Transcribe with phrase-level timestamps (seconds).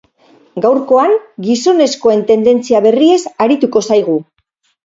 [0.65, 1.13] Gaurkoan,
[1.49, 4.21] gizonezkoen tendentzia berriez arituko zaigu.